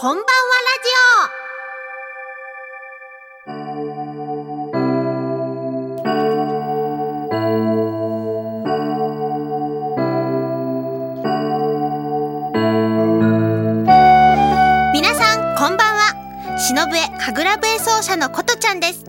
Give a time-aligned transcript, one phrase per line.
[0.00, 0.32] こんばんはラ
[0.82, 0.88] ジ
[14.64, 14.94] オ。
[14.94, 16.14] 皆さんこんばんは。
[16.56, 19.04] 忍笛神楽笛奏者のことちゃんです。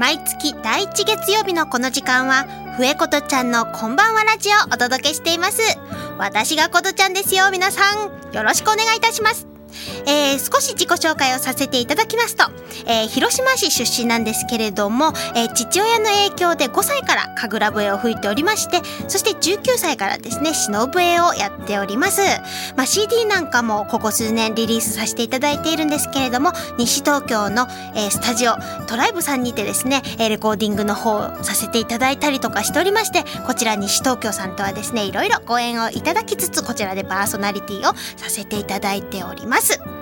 [0.00, 5.60] 毎月第1月曜日のこの時間は笛ことちゃんのこんばんはラジオをお届けしています。
[6.18, 8.10] 私がことちゃんですよ皆さん。
[8.34, 9.53] よろしくお願いいたします。
[10.06, 12.44] えー、少し自己紹介をさせていただきますと、
[12.86, 22.20] えー、広島市出身なんですけれども、えー、父親の影響で5歳から神楽笛を吹いておりましてそして19歳からですね忍笛をやっております、
[22.76, 27.66] まあ、CD なんかもここ数年リリースさせていただいているんですけれども西東京の、
[27.96, 28.54] えスタジオ
[28.86, 39.93] トライブさんにてですねレコーディングの方をさせていただいたりとかしておりましてこちら西東京さんとはですねいろいろご縁をいただきつつこちらでパーソナリティをさせていただいております。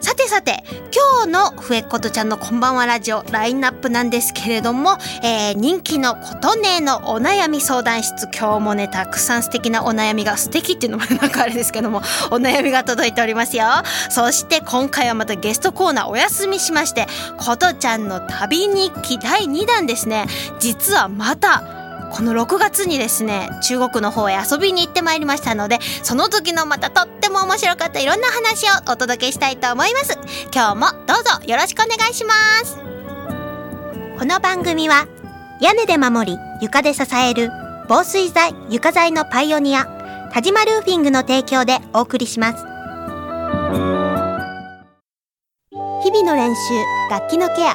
[0.00, 8.28] さてさて今日の笛ことちゃんのこんばんはラジオラインナップなんですけれども、えー、人気のことねのお悩み相談室。
[8.32, 11.98] 今日もねたくさん素敵なお悩みが素敵っていうのもなんかあれですけども
[12.30, 13.66] お悩みが届いておりますよ。
[14.10, 17.06] そして今回はまたゲストコーナーお休みしまして
[17.38, 20.26] ことちゃんの旅日記第2弾ですね。
[20.60, 21.75] 実はまた
[22.12, 30.18] この6月にですね中国の方へ遊びに行ってまいりましたのでその時のまたとっても面白かったいろんな話をお届けしたいと思います。
[30.54, 32.32] 今日もどうぞよろしくお願いしま
[32.64, 32.76] す。
[34.18, 35.06] この番組は
[35.60, 37.50] 屋根で守り床で支える
[37.88, 39.84] 防水材床材のパイオニア
[40.32, 42.64] 田島ルーフィングの提供でお送りします。
[46.02, 46.60] 日々の練習
[47.10, 47.74] 楽器のケア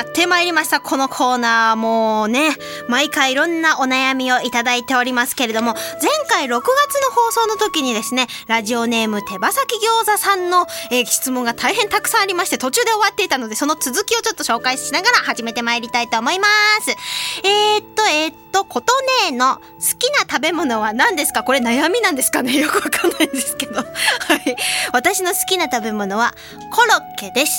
[0.00, 0.80] やってまいりました。
[0.80, 2.56] このコーナーもうね
[2.88, 16.46] 毎回いろんなお悩みをいただいておりますけれども前回6月の放送の時にですねラジオネーム手羽先餃子さんの、えー、質問が大変たくさんありまして途中で終わっていたのでその続きをちょっと紹介しながら始めてまいりたいと思いま
[16.80, 16.92] す。
[17.44, 18.94] えー、っとえー、っと琴
[19.28, 19.62] 音の好
[19.98, 21.42] きな食べ物は何ですか？
[21.42, 22.56] これ悩みなんですかね？
[22.56, 23.74] よくわかんないんですけど。
[23.74, 24.56] はい。
[24.94, 26.32] 私の好きな食べ物は
[26.72, 27.52] コロッケです。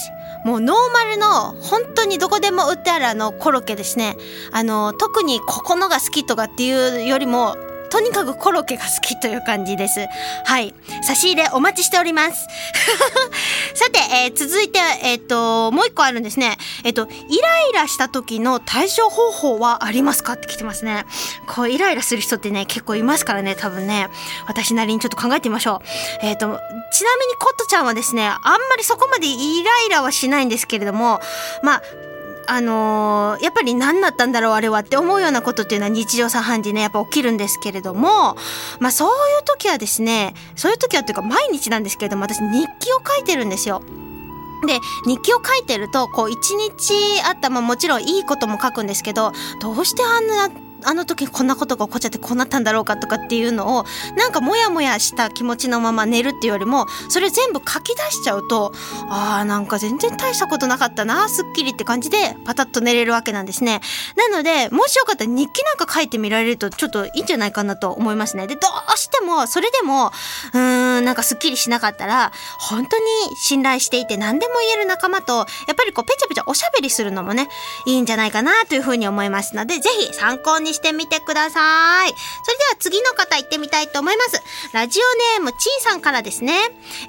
[0.44, 4.18] もうノーマルの本当にどこでも売ってあるあのコロッケですね。
[4.52, 7.56] あの特にここのが好きとかっていうよりも
[7.92, 10.08] とにかくコロッケが好きという感じです。
[10.46, 10.74] はい。
[11.04, 12.48] 差し入れお待ちしております。
[13.76, 16.58] さて、えー、続いて、えっ、ー、と、もう一個あるんですね。
[16.86, 21.06] えっ、ー、と、イライラした時の対処方法はありますかって来てますね。
[21.48, 24.08] こう、イライラする人ってね、結構いますからね、多分ね。
[24.48, 26.26] 私なりにちょっと考えてみましょう。
[26.26, 26.48] えっ、と、
[26.94, 31.20] ちなみにコットちゃんはですね、あんまりそこまでイライラはしないんですけれども、
[31.62, 31.82] まあ、
[32.54, 38.36] あのー、やっぱり何だったんだろうあれはって思うようなことっていうのは日常茶飯事ねやっぱ起きるんですけれども
[38.82, 43.82] まあそういう時はですねそういう時はというか毎日なんですけれども私日記を書いてるんですよ。
[44.68, 46.94] で日記を書いてるとこう一日
[47.26, 49.32] あったまあもちろんいいことも書くんですけど
[49.62, 50.50] どうしてあんな
[50.84, 53.86] あの時こんなことが起こっちゃってこうなったんだろうかとかっていうのを
[54.16, 58.74] なんかモヤモヤした気持ちのまま寝るっていうよりもそれ全部書き出しちゃうと
[59.10, 63.82] あーなんか全然大したことなかったなすっきりって感じでパタッと寝れるわけなんですね。
[64.16, 68.48] なのでもしよかったら日記なんか書いてみられるとちょっといいんじゃないかなと思いますね。
[68.48, 70.12] でどうしてもそれでも
[70.54, 73.04] うーんなんかすっきりしなかったら本当に
[73.36, 75.46] 信頼していて何でも言える仲間とやっ
[75.76, 77.48] ぱりこうペチャペチャおしゃべりするのもね
[77.86, 82.10] いいんじゃないかなというふうに思いますのでぜひ参考にしてみてください。
[82.10, 84.42] それでは次の方行ってみたいと思います。
[84.74, 86.54] ラジオネームちーさんからですね。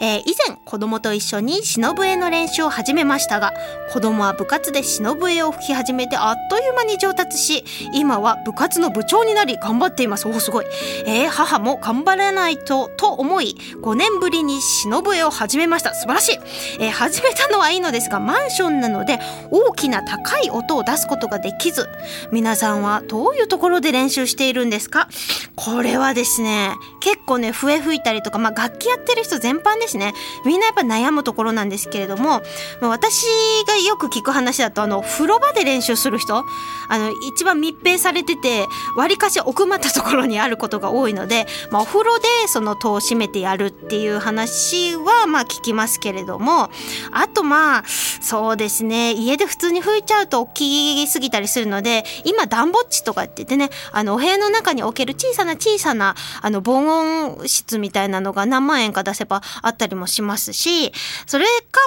[0.01, 3.53] えー、以前子供と一緒に忍笛の練習を始めましたが、
[3.93, 7.65] 子供は部活で忍笛を吹き始めてあっという間に上達し、
[7.95, 10.29] 今は部活の部長になり頑張っています。
[10.29, 10.67] おすごい。
[11.07, 16.39] えー、母も頑張らないと、と思い、5年ぶりに忍笛を始めました素晴らしい、
[16.81, 19.19] えー、始めたのはいいのですがマンションなので
[19.51, 21.89] 大きな高い音を出すことができず
[22.31, 25.09] 皆さんはどういうところで練習しているんですか？
[25.57, 30.15] これはですね結構ね笛吹いたりとか、まあ、楽器やってる人全般ですね。
[30.47, 32.41] みんなやっぱ悩むところなんですけれども、
[32.81, 33.27] ま、私
[33.69, 36.45] がよく聞く話だとあの風呂場で練習する人
[36.89, 38.67] あの一番密閉されてて
[38.97, 46.71] わりかし奥まったところにあることが多いので、まあ、お風呂でその戸を閉めてやるっていう話はまあ聞きますけれども
[47.13, 60.93] あとまあそうですね家で普通に吹いちゃうと大きすぎたりするので今暖房地とかって言ってねあのお部屋の中に置ける小さな小さなあの防音室みたいなのが何万円か出せばあったりもしますし
[61.27, 61.81] それか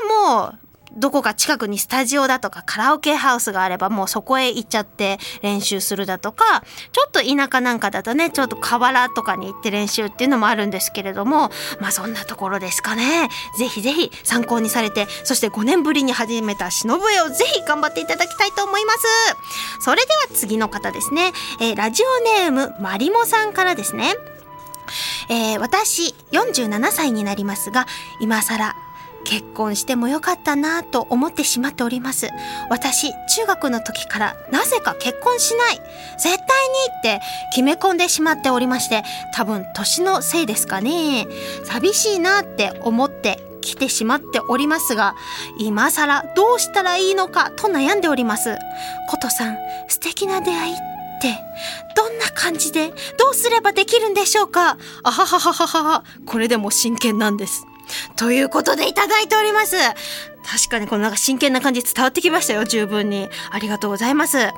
[0.51, 0.64] も
[0.95, 11.49] どこか近くにスタジオだとかカラオケハウスがあればもうそこへ行っちゃって練習するだとかちょっと田舎なんかだとねちょっと河原とかに行って練習っていうのもあるんですけれども
[11.79, 13.29] まあそんなところですかね。
[13.57, 18.99] ぜひぜひ参考にされてそして5年ぶりに始めた忍笛をぜひ頑張っていただきたいと思います。
[19.79, 24.13] それでは次の方ですね、えー、ラジオネームまりもさんからですね。
[25.29, 27.87] えー、私47歳になりますが
[28.19, 28.75] 今更
[29.25, 32.29] 結婚してもよかったなぁと思ってしまっております。
[32.69, 35.81] 私、中学の時からなぜか結婚しない。
[36.17, 36.37] 絶対に
[36.99, 41.27] って決め込んでしまっておりまして、多分年のせいですかね。
[41.65, 45.15] 寂しいなって思って来てしまっておりますが、
[45.59, 48.55] 今更どうしたらいいのかと悩んでおります。
[49.09, 49.57] ことさん、
[49.87, 50.77] 素敵な出会いっ
[51.19, 51.35] て
[51.95, 57.65] どんな感じでどうすればできるんでしょうかあはははははこれでも真剣なんです。
[58.15, 59.75] ということでいただいております。
[60.45, 63.27] 確かにこのなんか真剣な感じ伝わってきましたよ、十分に。
[63.49, 64.37] ありがとうございます。
[64.37, 64.53] や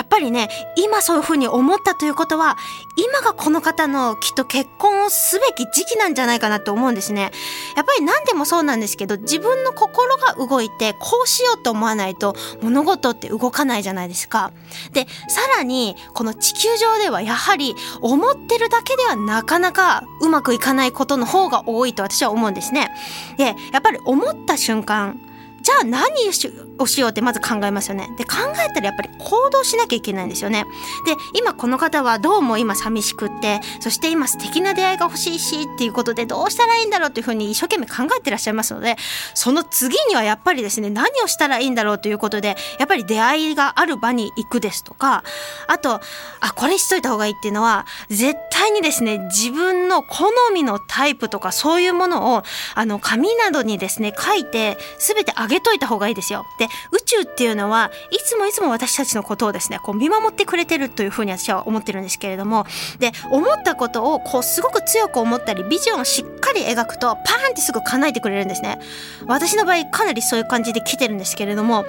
[0.00, 2.56] っぱりね、今そういう風に思ったということは、
[2.96, 7.32] 今がこの方のきっと結婚をすべき時期なんじゃないかなと思うんですね。
[7.76, 14.52] やっぱり何でもそうなんですけど、自分の心が動いて、こうしようと思わないと物事って動かないじゃないですか。
[14.92, 22.90] で、さらに、この地球上ではやはり思ってるだけではなかなかうまくいかないことの方が多いと私は思うんですね。
[23.38, 25.20] で、やっぱり思った瞬間、
[25.62, 28.08] じゃあ何しをしようってまず考えますよね。
[28.16, 30.64] で考えたらやっぱり行動しなきゃいけないんですよね。
[31.06, 38.96] で今この方はどうも今寂しくってそして今素敵な出会いが欲しいしっていうことでどうしたらいいんだろうというふうに一生懸命考えてらっしゃいますので
[39.34, 45.22] その次にはやっぱりですね何をしたらいいんだろうということでやっぱり出会いがある場に行くですとか
[45.68, 46.00] あと
[46.40, 52.42] あこれしといた方がいいっていうのは絶対にですね自分の好みのタイプとかそういうものを
[52.74, 56.44] あの紙などにですね書いて全てあげげといた方がいいですよ。
[56.62, 62.66] で宇宙っていうのはいつもいつも私たちのことをですねこう見守ってくれてるというふうに私は思ってるんですけれども
[63.00, 68.78] で思ったことをこうすごく強く思ったりビジョンをしっかり描くとパーンってすぐ叶えてくれるんですね。
[69.26, 71.84] 私の場合かなりそういう感じで来てるんですけれども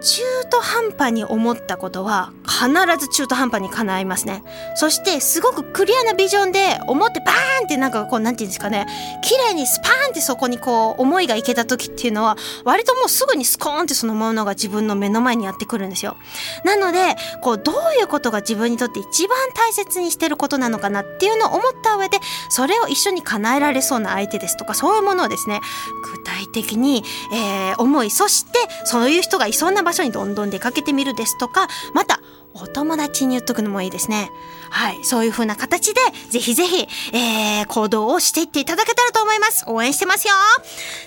[0.00, 2.68] 中途半端に思ったことは必
[2.98, 4.42] ず中途半端に叶いますね。
[4.74, 8.86] そしてすごくクリアなビジョンで思ってバーンってなんかこうなんていうんですかね
[9.22, 16.16] 綺麗にスパーンってそこにこう思いがいけた時っていうのは割ともうすぐにスコーンってそのものが自分の目の前にやってくるんですよ。
[16.64, 25.60] なのでこうどういうことが自分にとって一番大切にしてることなのかなっていうのを思った上でそれを一緒に叶えられそうな相手ですとかそういうものをですね
[26.16, 32.20] 具体的に、えー、思いそしてそういう人がいそうな場場所にどんどん出かけてみるですとかまた
[32.54, 34.30] お友達に言っとくのもいいですね。
[34.70, 35.04] はい。
[35.04, 36.00] そういう風な形で、
[36.30, 39.64] ぜひぜひ、えー、行動をしていっていただけたらと思います。
[39.66, 40.34] 応援してますよ。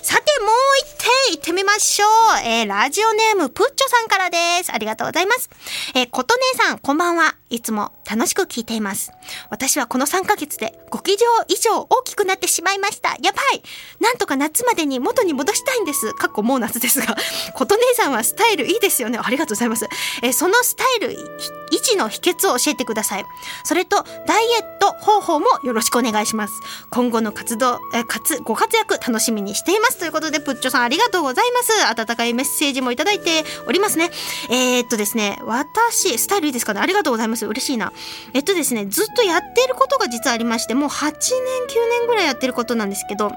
[0.02, 2.08] さて、もう一点行ってみましょう。
[2.46, 4.72] えー、ラジオネーム、プッチョさんからです。
[4.72, 5.50] ありがとうございます。
[5.94, 7.34] えー、こと姉さん、こんばんは。
[7.50, 9.12] いつも楽しく聞いています。
[9.48, 11.18] 私はこの3ヶ月で5キロ
[11.48, 13.10] 以上大きくなってしまいました。
[13.22, 13.62] やばい
[14.00, 16.12] なんとか夏までに元に戻したいんです。
[16.14, 17.16] かっこもう夏ですが。
[17.54, 19.18] こと姉さんはスタイルいいですよね。
[19.22, 19.86] ありがとうございます。
[20.22, 23.24] えー、そのスタイル維持の秘訣を教えてください。
[23.62, 26.54] それと、ダイエット方法もよろしくお願いします。
[26.90, 29.98] 今後の活動、えかつ、ご活躍楽しみにしています。
[29.98, 32.02] ということで、プッチョさんありがとうございます。
[32.02, 34.10] 温かいメッセージもいただいておりますね。
[34.50, 37.46] えー、っとですね、私、スタイルいいですかねありがとうございます。
[37.46, 37.92] 嬉しいな。
[38.32, 43.32] えっとですね、ずっとやっていることが実はありまして、もう8年、9年ぐらいやってることなんですけど、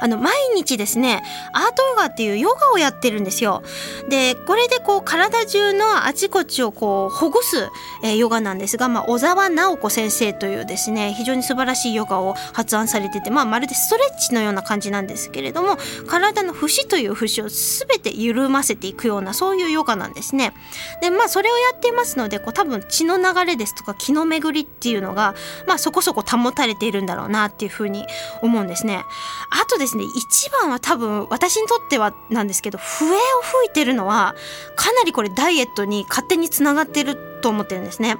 [0.00, 3.62] あの毎日ですねアートヨガっていうヨガをやってるんですよ。
[4.08, 7.68] でこれでこう体中のあちこちをこうほぐす、
[8.02, 20.52] えー、ヨガなんですが、まあ、小沢直子先生というですね非常に素晴らしいヨガを発案されてて、まあ、まるでストレッチのような感じなんですけれども体の節という節を全て緩ませていくようなそういうヨガなんですね。
[21.00, 25.34] でまあそれをやっていますのでこう多分血の流れですとか気の巡りっていうのが、
[25.66, 28.06] まあ、そこそこ保たれているんだろうなっていうふうに
[28.42, 29.04] 思うんですね。
[29.50, 34.34] あとですね一番は多分私にとってはなんですけど笛を吹いてるのは
[34.76, 38.16] かなりこれダイエットに勝手につながってると思ってるんですね。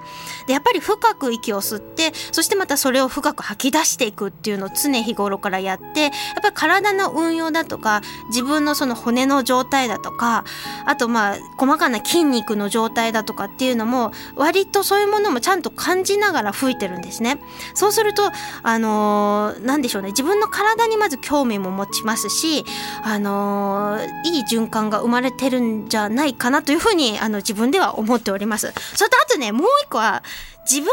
[0.47, 10.45] でやっぱり深く息を吸ってそしてまたそれを深く吐き出していくっていうのを常日頃からやってやっぱり体の運用だとか自分のその骨の状態だとか
[10.85, 17.41] あとまあ細かな筋肉の状態だとかっていうのも割とそういうものもちゃんと感じながら吹いてるんですね。
[17.75, 18.31] そうすると
[18.63, 22.65] あのー、でしょうね自分の体にまず興味も持ちますし
[23.03, 28.73] あのー、いい循環が生まれてるんじゃないかなというふうにあの自分では思っております。
[28.95, 30.23] それあとねもう一個は
[30.71, 30.89] 自分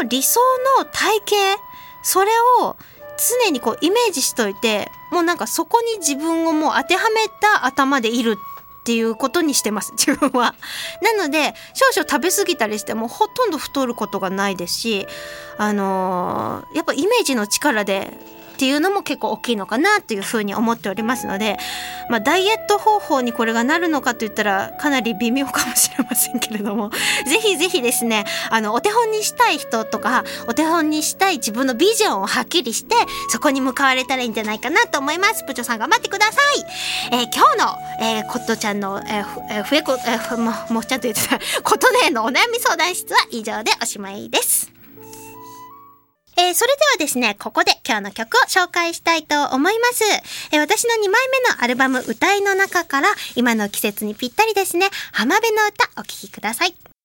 [0.00, 0.40] の理想
[0.78, 1.62] の体型
[2.02, 2.76] それを
[3.44, 8.36] 常にこうイメージしといてもうなんかそこに自分をもう当てはめた頭でいる
[8.80, 10.54] っていうことにしてます 自分は。
[11.02, 15.06] なので少々食べ過ぎたりしてもほとんど太ることがないですし
[15.58, 18.12] あのー、やっぱイメージの力で
[18.56, 21.58] っていうのも結構大きいのかなというふうに思っておりますので、
[22.08, 26.90] まあ、ダイエット方法にこれがなるのかといったらかなり微妙かもしれませんけれども
[27.28, 32.94] ぜひぜひですねあのお手本にしたい人とかお手本にしたい自分のビジョンをはっきりして
[33.28, 35.44] そこに向かわれたらいいんじゃないかなと思います。
[35.46, 36.64] プチョさん頑張ってください、
[37.12, 41.38] えー、今日の、えー、コットちゃんの、えーえ、ふえこ、えー、ももちゃんと言ってた。
[41.62, 44.75] ことでのお悩み相談室は以上でおしまいです。
[46.38, 50.04] えー、それではですね、ここで今日の曲を紹介したいと思います。
[50.52, 56.95] えー、私の2枚目のアルバム歌いの中から今の季節にぴったりですね、浜辺の歌お聴きください。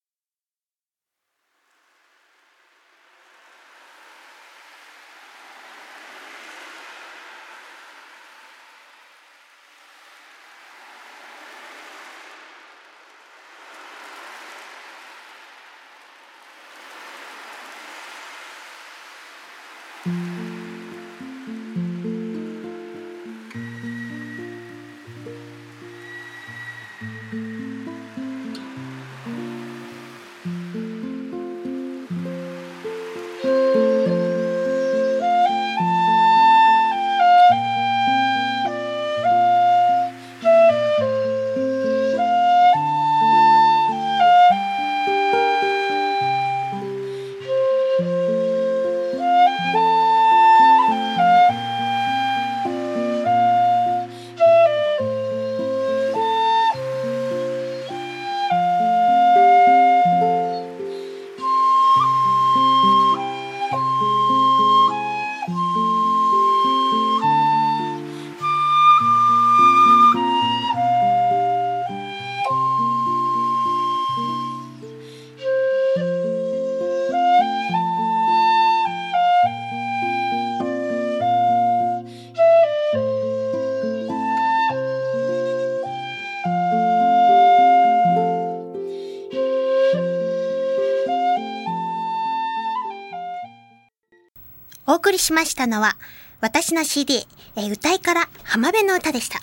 [94.88, 95.96] お送りしましたのは、
[96.42, 99.40] 私の CD、えー、歌いから浜辺の歌でした。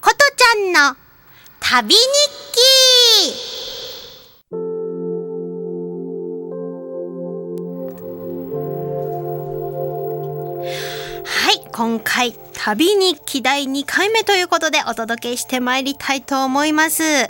[0.00, 0.96] ことちゃんの
[1.58, 2.00] 旅日
[2.52, 2.60] 記
[11.26, 17.02] はい、今回旅日記第2回目ということでお届けしてまいりたいと思います。
[17.02, 17.28] 前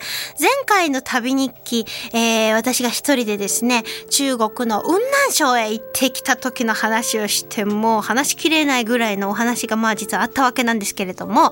[0.66, 11.50] 回の旅日記、えー、私が一人でですね、中国の雲南省へ行ってきた時の話をしても話しきれないぐらいのお話がまあ実はあったわけなんですけれども、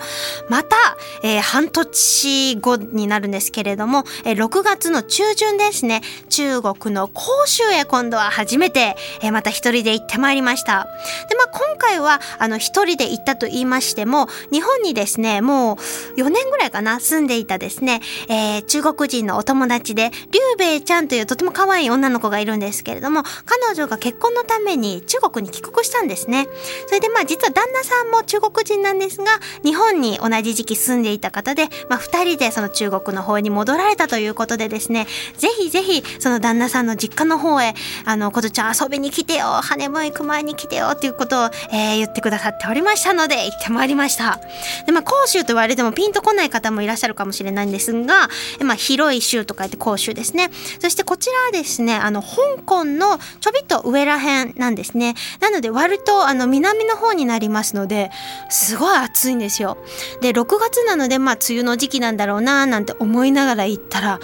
[0.48, 0.76] また、
[1.22, 10.86] えー、半年後になるんですけれども、えー、6月の中旬ですね、中国の広州へ今度は初めて、えー、また一人で行ってまいりました。
[11.28, 15.76] で、まあ今回はあの一人で行ったと言いましても、日本にですね、もう
[16.20, 26.48] 4年ぐらいかな、住んでいたですね、えー、中国人のお友達で、リュウベイちゃんというとても可愛い女の子がいるんですけれども、彼女が結婚のために中国に帰国したんですね。
[26.86, 29.26] それでまあ実は旦那さんも中国人なんですが、
[29.64, 37.74] 日本に同じ時期住んでいた方で、まあ二人でその中国の方に戻られたということでですね、ぜひぜひその旦那さんの実家の方へ、
[38.04, 44.40] あの、ことちゃん遊びに来てよ、ハネムーン行く前に来てよっていうことを、えー、言ってくださっておりましたので、行ってまいりました。
[44.86, 48.28] で、まあ、広州と言われてもピンとこない方もいらっしゃるかもしれないんですが、
[48.60, 50.50] まあ、広い州と書いて広州ですね。
[50.80, 55.14] そしてこちらはですね、あの、香港のちょびっと上ら辺なんですね。
[55.40, 58.10] なので、割と、あの、南の方になりますので、
[58.48, 59.78] すごい暑いんですよ。
[60.20, 64.20] で、6月なので、まあ、梅雨の時期なんだろうな、なんて思いながら行ったら、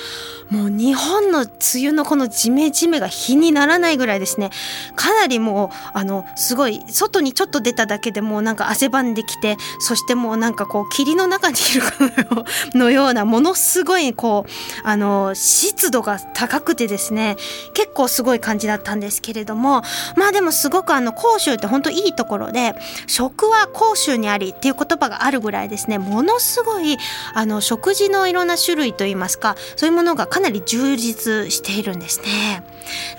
[0.51, 4.51] もう日本の梅雨のこのジメジメが日にならないぐらいですね、
[4.95, 14.51] かなりもう、あの、すごい、外にちょっと出ただけでもうなんか汗ばんできて、そしてもうなんかこう、霧の中にいるかのような、ものすごいこう、
[14.85, 17.37] あの、湿度が高くてですね、
[17.73, 19.83] 結構すごい感じだったんですですけれども、
[20.17, 22.75] まあでもすごくあの、甲州って本当いいところで、
[23.07, 26.99] 食は甲州にありっていう言葉があるぐらいですね、ものすごい、
[27.35, 32.65] あの、食事のいろんな種類といいますか、そういうものがかなり充実しているんですね。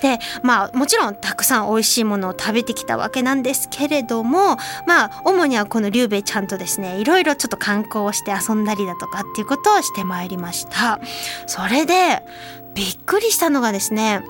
[0.02, 11.00] で、まあもちろんたくさん美味しいものを食べてきたわけなんですけれども、まあ主にはこのリュウベイちゃんとですね、いろいろちょっと観光をして遊んだりだとかっていうことをしてまいりました。
[11.48, 12.22] それで、
[12.76, 14.22] びっくりしたのがですね、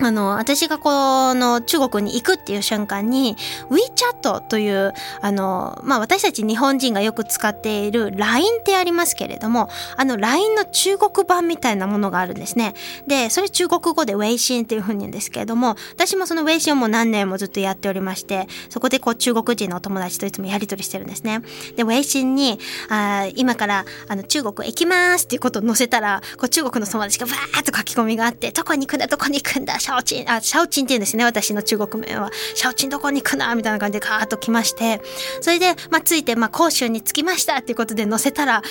[0.00, 3.36] あの、私がこの中国に行くっていう瞬間に
[3.70, 12.74] WeChat という、あの、まあ、私たち日本人がよく使っている LINE ってありますけれども、あの LINE の中国版みたいなものがあるんですね。
[13.06, 21.40] で、それ中国語で Weixin っていうふうに言うんですけれども、私もその Weixin をもう何年もずっとやっておりまして、そこでこう中国人のお友達といつもやり取りしてるんですね。
[21.76, 22.58] で、Weixin に、
[22.88, 31.24] あ今からあの中国行きますっていうことを載せたら、こう中国の友達がバーっと書き込みがあって、どこに行くんだ、どこに行くんだ、シャオチン、あ、シャオチンって言うんですね。
[31.24, 32.30] 私の中国名は。
[32.54, 35.02] シャオチンどこに行くなみたいな感じでカーッと来まして。
[35.40, 38.62] それで、まあ、ついて、まあ、甲州に着きましたっていうことで載せたら、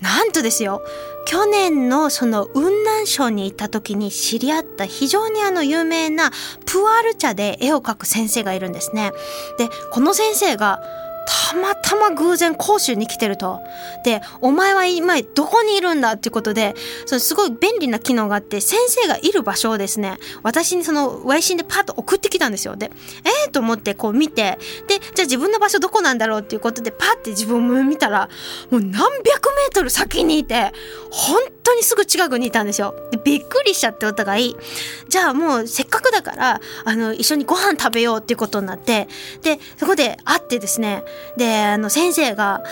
[0.00, 0.80] なんとですよ。
[1.26, 6.30] 去年のその雲南省に行った時に知り合った非常にあの有名な
[6.64, 9.10] プアール茶で絵を描く先生がいるんですね。
[9.58, 10.80] で、この先生が
[11.30, 13.60] たまたま偶然講習に来てると。
[14.04, 16.74] で、お前は今どこにいるんだっていうことで、
[17.06, 22.74] そのすごい便利な機能があって、先生がいる場所をですね、私にその、ワイシンでパッと送ってきたんですよ。
[22.74, 22.90] で、
[23.46, 24.58] えー、と思ってこう見て、
[24.88, 28.28] で、じゃあ自分の場所どこなんだろうっていうことで、パッて自分を見たら、
[28.70, 30.72] もう何百メートル先にいて、
[31.10, 32.94] 本当当にすぐ近くにいたんですよ。
[33.10, 34.56] で、びっくりしちゃってお互い。
[35.08, 39.08] じゃあもうせっかくだから、あの、一緒にご飯食べようっていうことになって、
[39.42, 41.04] で、そこで会ってですね、
[41.36, 42.62] で、あの、先生が、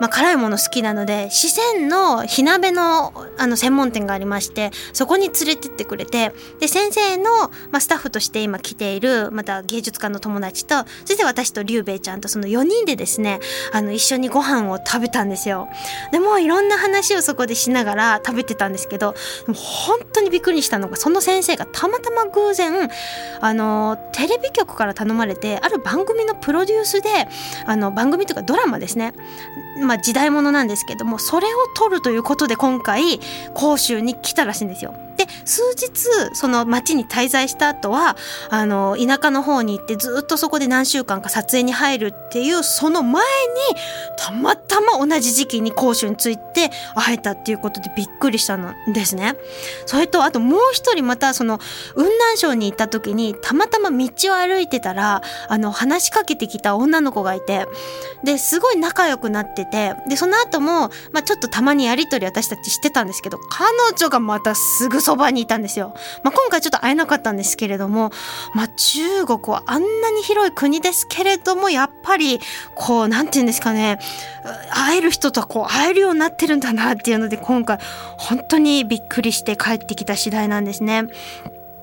[0.00, 13.40] まあ、辛いもの好きなので四川の火鍋のあの専門店がありましてそこに連れてってくれてで先生の、まあ、スタッフとして今来ているまた芸術家の友達とそして私とリュウベイちゃんとその4人でですね
[13.72, 15.68] あの一緒にご飯を食べたんですよ。
[16.12, 19.14] でもいろんな話をそこでしながら食べてたんですけど
[19.46, 22.90] 本当にびっくりしたのがその先生がたまたま偶然
[23.40, 27.08] あのテレビ局から頼まれてある番組のプロデュースで
[27.66, 29.14] あの番組とかドラマですね
[29.84, 33.20] まあ、時代物なんですけどもそれを撮るということで今回
[33.54, 34.94] 甲州に来たらしいんですよ。
[35.24, 38.16] で数日その町に滞在した後は
[38.50, 43.80] あの田舎の方に行ってずっとそこで何週間か撮影に入るっていうその前に
[44.18, 49.36] たまたま同じ時期に甲州について会えたっていうことでびっくりしたんですね。
[49.86, 51.58] それとあともう一人またその
[51.94, 57.66] 雲南省に行った時にたまたま道を歩いてたらあの話しかけてきた女の子がいて
[58.24, 65.94] ですごい仲良くなっててでその後も、まあ、ちょっとたまにやり取り私たちしてたんですけど彼女がまたすぐそばにいたんですよ。
[66.22, 68.10] まあ、今回ちょっと会えなかったんですけれども、
[68.54, 72.40] まあ、中国はあんなに広い国ですけれども、やっぱり、
[72.74, 73.98] こう、なんて言うんですかね、
[74.70, 77.78] 会える人とこう会えるようになってるんだなっていうので、今回、
[78.18, 81.04] 本当にびっくりして帰ってきた次第なんですね。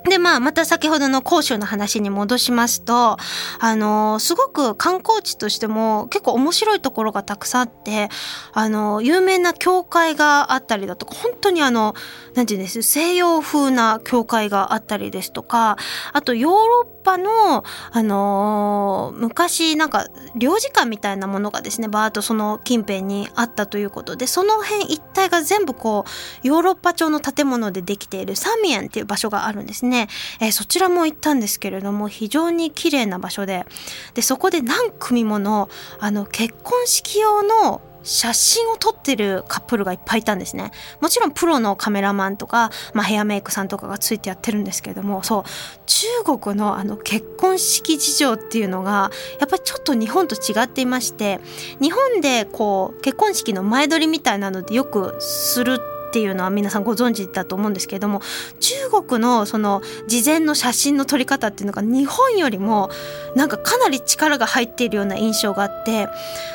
[0.09, 3.17] で、まあ、また先ほどの甲州の話に戻しますと、
[3.59, 8.09] あの、すごく観光地としても結構面白いところがたくさんあって、
[8.53, 11.93] あの、有名な教会があったりだとか、本当にあの、
[12.33, 15.77] なんていうんです、西洋風な教会があったりですとか、
[16.13, 26.05] あとヨーロッパの、あのー、昔なんか領事館みたいなものがですねバーッとその近辺にあったということでその辺一帯が全部こ
[26.43, 30.07] うヨーロッパ調の建物でできているサミエンっていう場所があるんですね、
[30.39, 33.65] えー、そちらも行ったんですけれども非常に綺麗な場所で。
[34.13, 40.71] でそこで何組ものあの結婚式用の写真を撮ってるカップルがいっぱいいたんですね。
[40.99, 45.43] もちろんプロのカメラマンとか、まあ、ヘアメイクさんとかがついてやってるんですけれども、そう、
[45.85, 46.07] 中
[46.39, 51.39] 国のあの結婚式事情っていうのが、やっぱりちょっと日本と違っていまして、
[51.81, 55.79] 日本でこう、結婚式の前撮りみたいなのでよくする
[56.12, 58.21] っていうのは皆さんご存知だと思うんですけれども
[58.60, 62.89] 中国のその事前の写真の撮り方っていうのが日本よりも
[63.34, 66.10] なんかかなり力が入っているような印象があって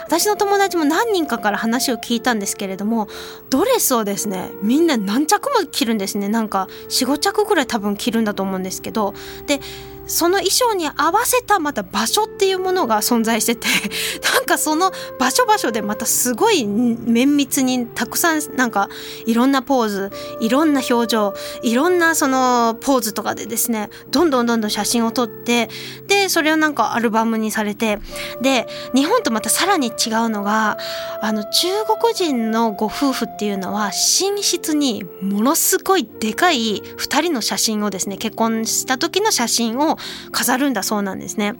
[0.05, 3.09] 私の友達も何人かから話を聞いたんですけれども
[3.49, 4.51] ドレスをですね。
[4.63, 6.29] みんな何着も着るんですね。
[6.29, 9.15] なんか45着ぐらい多分着るんだと思うんですけど。
[9.47, 9.61] で
[10.07, 13.67] その衣装に合わせたまた場所っていうものが存在してて
[14.35, 18.89] なんかその場所場所でまたすごい綿密にたくさんなんか
[19.27, 25.69] いろんなポーズいろんな表情いろんなそのポーズとかでですねどんどんどんどん写真を撮って
[26.07, 27.99] でそれをなんかアルバムにされて
[28.41, 29.93] で日本とまたさらに違う
[30.29, 30.79] のが
[31.21, 31.69] あの中
[32.01, 39.96] 国人のご夫婦っていうのは寝室にものすごいでかい2人の写真をですね結婚した時の写真を
[40.33, 41.55] 飾るんだそうなんですね。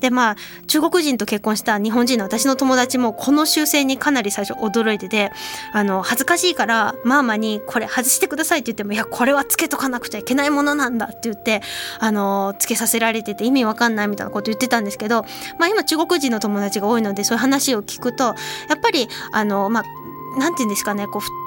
[0.00, 5.32] でまあ中国人と結婚した日本人の私の友達もこの習性にかなり最初驚いてて
[5.72, 11.62] あの恥ずかしいからマーマにこれ外してくださいって言ってもいやこれはつけとかなくちゃいけないものなんだって言って
[12.00, 15.22] あのつけさせられてて意味わかんないみたいなこと言ってたんですけど、
[15.58, 18.32] まあ、今中国人の友達が多いのでそういう話を聞くとや
[18.74, 21.43] っぱりあのまあなんて言うんですかねこう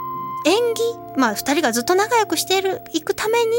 [0.47, 0.81] 縁起
[1.17, 3.51] まあ2人がずっと仲良くしているいくために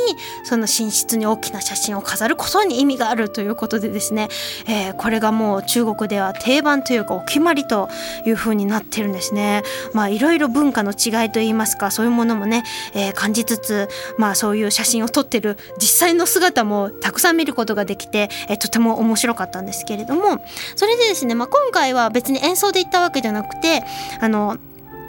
[0.44, 4.28] その寝室に大きな写真を飾ることに意味があるということでですね、
[4.66, 7.88] えー、これがもう中国では定番というかお決まりと
[8.24, 9.64] いうふうになってるんですね。
[9.92, 12.62] まあいろいろ文化の違いといいますかそういうものもね、
[12.94, 20.44] えー、感じつつまあそういう写真を撮ってる実際の姿もたくさん見ることができて、えー、とても面白かったんですけれども
[20.76, 23.82] それでですね、まあ、今回は別に演奏で行ったわけじゃなくて
[24.20, 24.56] あの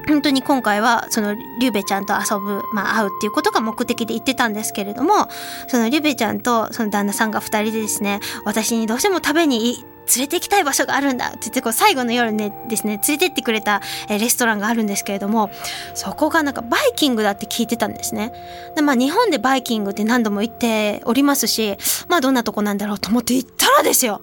[0.10, 5.28] 本当に今回はそのリュウベちゃんと遊ぶ、まあ、会うっていうことが目的で行ってたんですけれども
[5.68, 15.52] そのリュウベちゃんとその旦那さんが2人でですね私にどうしても食べに連れて行きたい場所があるんだって言ってこう最後の夜ねですね連れてってくれたレストランがあるんですけれども
[15.94, 18.34] そこがなんかバイキングだって聞いてたんですね。
[18.76, 24.22] でまあ日本でバイキングって何度も行っておりますしまあどんなとこなんだろうと思って行ったらですよ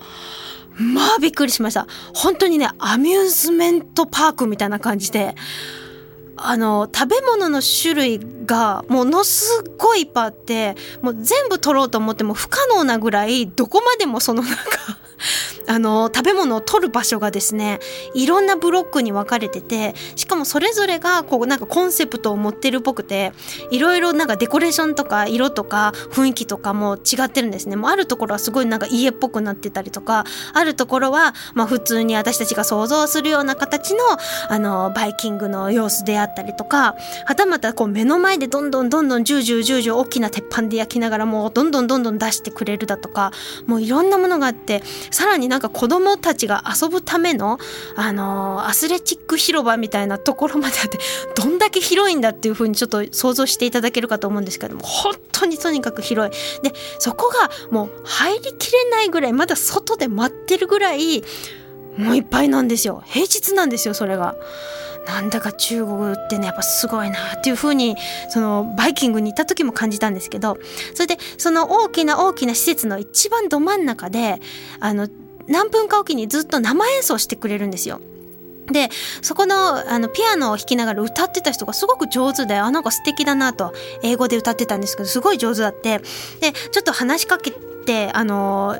[0.76, 1.86] まあびっくりしました。
[2.14, 5.34] 本当にね、アミューズメントパークみたいな感じで、
[6.36, 14.62] あの、食べ物の種類がものすごいいっぱいあって、もう全部取ろうと思っても不可能なぐらい、どこまでもそのなんか
[15.68, 17.80] あの、食べ物を取る場所がですね、
[18.14, 23.32] いろんなブロックに分かれてて、しかもそれぞれが、こう、なんかコンセプトを持ってるっぽくて、
[23.70, 27.76] いろいろなんかデコレーションとか色とか雰囲気とかも違ってるんですね。
[27.76, 34.00] もうあるところはすごいなんか家っぽくなってたりとか、あるところは、まあ普通に私たちが想像するような形の、
[34.48, 43.32] あの、バイキングの様子であったりとか、はたまたこう目の前でどんどんどんどんジュージュージュージュー大きな鉄板で焼きながらもうどんどんどんどん出してくれるだとか、
[43.66, 47.58] もういろんなものがあって、さらになんか子供たちが遊ぶための、
[47.96, 50.98] あのー、アスレチック広場みたいなところまであって、
[51.36, 56.62] どんだけ広いんだっていう風にちょっと想像していただけるかと思うんですけども、本当にとにかく広い。
[56.62, 61.22] で、そこがもう入りきれないぐらい、まだ外で待ってるぐらい、
[61.96, 63.02] もういっぱいなんですよ。
[63.06, 64.34] 平日なんですよ、それが。
[65.06, 67.96] なんだか中国ってねやっぱすごいなっていう風に
[68.28, 70.58] そのバイキングに行った時も感じたんですけど
[70.94, 74.40] それでその大きな大きな施設の一番ど真ん中で
[74.80, 75.08] あの
[75.46, 78.00] 何分かおきにずっと生演奏してくれるんですよ。
[78.66, 78.88] で
[79.22, 85.98] そこのあのピアノを弾きながら歌ってた人がすごく上手であなんか素敵だなと英語で歌ってたんですけどすごい上手だって
[86.40, 88.76] でちょっと話しかけてあの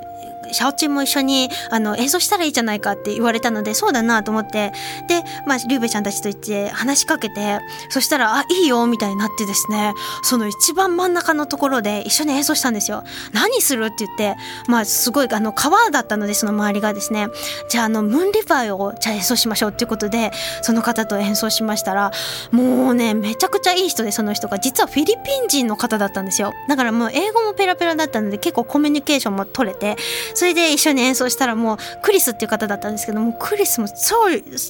[0.53, 4.73] シャオチンも一緒にあの演奏したらいいじゃないかって言われたのでそうだなと思って。
[5.09, 13.05] で、まあ、リュウベちゃんたちと言って話しかけてそしたら「あいいよ」みたいになってですねその一番真ん中のところで一緒に演奏したんですよ。
[13.33, 14.37] 何するって言って
[14.69, 17.29] まあすごいあの川だったのでその周りがですね。
[17.69, 20.33] じゃああのムーンリバーをじゃあ演奏しましょうっていうことで
[20.63, 22.11] その方と演奏しましたら
[22.51, 24.59] もうねめちゃくちゃいい人でその人が。
[24.59, 26.53] 実はフィリピン人の方だったんですよ。
[26.69, 29.97] だからもう英語もペラペラだったので結構コミュニケーションも取れて
[30.37, 34.15] それで一緒に演奏したらもうクリスっていう方だったんですけどもクリスも超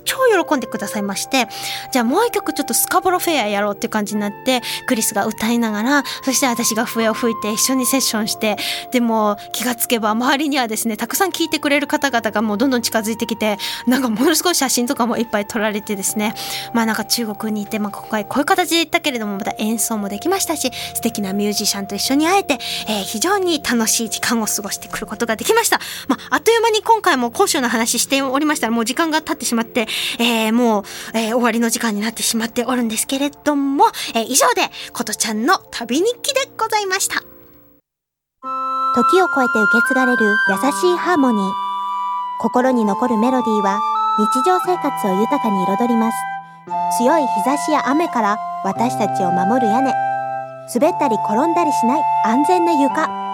[0.04, 1.48] 超喜んでくださいまして
[1.90, 8.56] じゃあもう一曲ちょっとスカボロフェアやろうっていう感じになってクリスが歌いながらそして私が笛を吹いて一緒にセッションして
[8.92, 16.34] でも気がつけば周りにはですねたくさん聴いてくれる方々がもうどんどん近づいてきてなんかものすごい写真とかもいっぱい撮られてですね
[16.72, 25.55] まあなんか中国にいて、まあ、今回こういう形で行ったけれどもまた演奏もできましたし素敵なミュージシャンと一緒に会えて、えー、非常に楽しい時間を過ごしてくることができました。
[26.08, 29.86] まあ、あっという間に今回も講習の話しておりましたらもう時間が経ってしまって、
[30.18, 37.22] えー、もう、えー、終わりの時間になってしまっておるんですけれども、えー、以上でことちゃんの旅日記でございました。
[38.94, 40.36] 時を超えて受け継がれる優
[40.72, 41.52] しいハーモニー。
[42.40, 43.80] 心に残るメロディーは
[44.18, 46.16] 日常生活を豊かに彩ります。
[46.98, 49.92] 強い日差しや雨から私たちを守る屋根。
[50.74, 53.25] 滑ったり転んだりしない安全な床。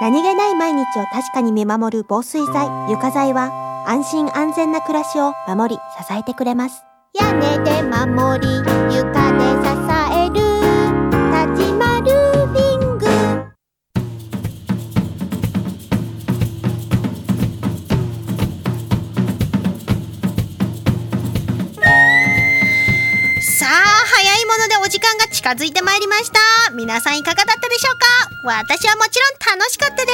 [0.00, 6.82] 何気ない毎日を確かに見守る防水剤、床材は安心安全な暮らしを守り支えてくれます。
[7.20, 8.48] 屋根で守り、
[8.96, 9.68] 床で支
[10.16, 10.40] える。
[11.52, 13.04] 立ちまルーフィング。
[23.42, 23.68] さあ、
[24.06, 26.38] 早いものでお時間が近づいてまいりました。
[26.74, 28.06] 皆さんいかがだったでしょうか？
[28.42, 30.12] 私はもちろん楽しかったで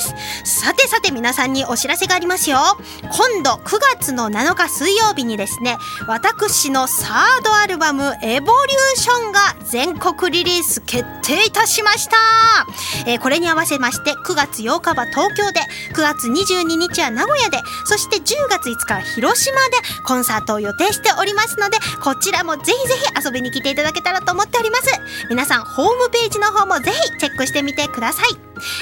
[0.00, 0.36] す。
[0.66, 2.58] さてさて皆さんにお知らせがありますよ
[3.02, 5.76] 今度9月の7日水曜日にですね
[6.06, 12.16] 私のサードアルバム「エボリューション」が全国リリース決定いたしました、
[13.06, 15.60] えー、これに合わせまして9月8日は東京で
[15.94, 24.86] 9月22日は名古屋でそして10月5日は広島でコンサートを予定しておりますのでこちらもぜひぜひ遊びに来ていただけたらと思っております。
[25.28, 28.26] 皆さんホームページの方もぜひチェックしてしてみてください。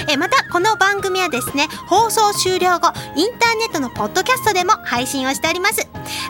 [0.09, 5.87] えまたこの番組はですね放送終了後インターネットのポッドキャストでも配信をしております。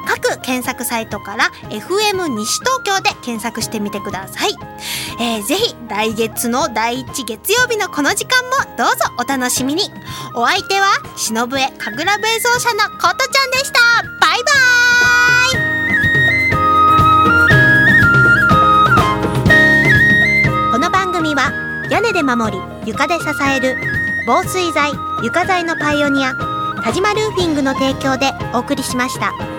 [0.08, 4.52] 各検索サイトから FM 西東京で検索してみてください、
[5.20, 9.90] えー、ぜひ来月の第1月曜日のこの時間もどうぞお楽しみに。
[10.36, 13.80] お相手は忍笛神楽舞奏者のことちゃんでした。
[14.22, 15.72] バイバー
[20.72, 20.72] イ。
[20.72, 23.76] この番組は屋根で守り床で支える
[24.26, 24.92] 防水材
[25.24, 26.34] 床材のパイオニア
[26.84, 29.55] 田島ルーフィングの提供でお送りしました。